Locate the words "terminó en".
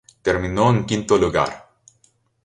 0.23-0.87